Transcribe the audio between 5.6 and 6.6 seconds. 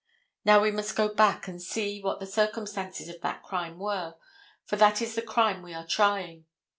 we are trying.